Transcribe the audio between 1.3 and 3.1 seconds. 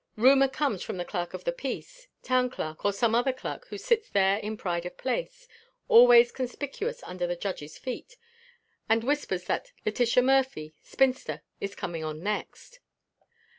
of the peace, town clerk, or